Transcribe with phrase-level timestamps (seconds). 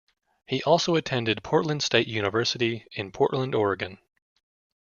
[0.47, 3.99] He also attended Portland State University in Portland, Oregon.